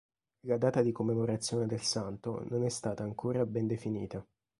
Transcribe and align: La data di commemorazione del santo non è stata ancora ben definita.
La 0.47 0.57
data 0.57 0.81
di 0.81 0.91
commemorazione 0.91 1.67
del 1.67 1.81
santo 1.83 2.43
non 2.49 2.63
è 2.65 2.69
stata 2.69 3.03
ancora 3.03 3.45
ben 3.45 3.67
definita. 3.67 4.25